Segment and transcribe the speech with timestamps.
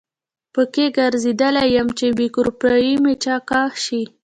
[0.53, 4.01] په کې ګرځیدلی یم چې بیوګرافي مې چاقه شي.